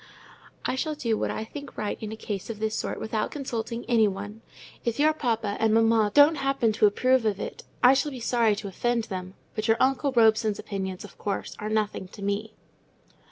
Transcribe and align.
"I 0.65 0.73
shall 0.73 0.95
do 0.95 1.15
what 1.15 1.29
I 1.29 1.43
think 1.43 1.77
right 1.77 1.95
in 2.01 2.11
a 2.11 2.15
case 2.15 2.49
of 2.49 2.57
this 2.57 2.73
sort 2.75 2.99
without 2.99 3.29
consulting 3.29 3.85
any 3.85 4.07
one. 4.07 4.41
If 4.83 4.97
your 4.99 5.13
papa 5.13 5.57
and 5.59 5.75
mamma 5.75 6.09
don't 6.15 6.37
happen 6.37 6.71
to 6.71 6.87
approve 6.87 7.23
of 7.23 7.39
it, 7.39 7.61
I 7.83 7.93
shall 7.93 8.09
be 8.09 8.19
sorry 8.19 8.55
to 8.55 8.67
offend 8.67 9.03
them; 9.03 9.35
but 9.53 9.67
your 9.67 9.77
uncle 9.79 10.11
Robson's 10.11 10.57
opinions, 10.57 11.03
of 11.03 11.19
course, 11.19 11.55
are 11.59 11.69
nothing 11.69 12.07
to 12.07 12.23
me." 12.23 12.55